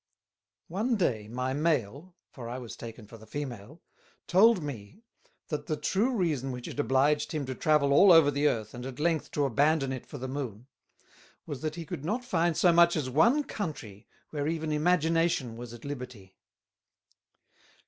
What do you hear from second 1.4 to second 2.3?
Male